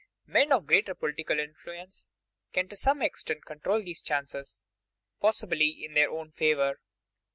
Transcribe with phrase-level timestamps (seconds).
[0.25, 2.07] Men of greater political influence
[2.53, 4.63] can to some extent control these chances,
[5.19, 6.79] possibly in their own favor.